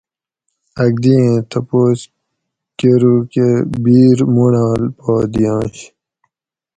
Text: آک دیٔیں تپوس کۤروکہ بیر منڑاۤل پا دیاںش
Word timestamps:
آک 0.83 0.93
دیٔیں 1.03 1.35
تپوس 1.49 1.99
کۤروکہ 2.77 3.47
بیر 3.83 4.19
منڑاۤل 4.33 4.83
پا 4.97 5.13
دیاںش 5.33 5.77